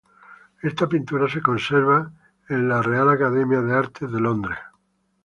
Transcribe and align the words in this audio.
Esta 0.63 0.89
pintura 0.89 1.29
se 1.29 1.43
conserva 1.43 2.11
en 2.49 2.67
la 2.67 2.81
Royal 2.81 3.11
Academy 3.11 3.55
of 3.55 3.69
Arts, 3.71 4.01
en 4.01 4.23
Londres. 4.23 4.57